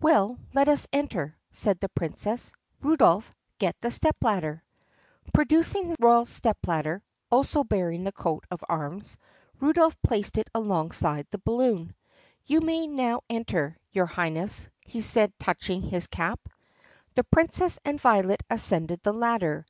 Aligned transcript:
"Well, 0.00 0.38
let 0.54 0.68
us 0.68 0.88
enter," 0.90 1.36
said 1.52 1.80
the 1.80 1.90
Princess. 1.90 2.54
"Rudolph, 2.80 3.34
get 3.58 3.78
the 3.82 3.90
step 3.90 4.16
ladder!" 4.22 4.62
Producing 5.34 5.88
the 5.88 5.96
royal 6.00 6.24
step 6.24 6.56
ladder 6.66 7.02
(also 7.30 7.62
bearing 7.62 8.02
the 8.04 8.10
coat 8.12 8.46
of 8.50 8.64
arms), 8.70 9.18
Rudolph 9.60 10.00
placed 10.00 10.38
it 10.38 10.48
alongside 10.54 11.26
the 11.30 11.42
balloon. 11.44 11.94
"You 12.46 12.62
may 12.62 12.86
now 12.86 13.20
enter, 13.28 13.76
your 13.92 14.06
Highness," 14.06 14.66
he 14.80 15.02
said 15.02 15.34
touching 15.38 15.82
his 15.82 16.06
cap. 16.06 16.40
The 17.14 17.24
Princess 17.24 17.78
and 17.84 18.00
Violet 18.00 18.42
ascended 18.48 19.02
the 19.02 19.12
ladder. 19.12 19.66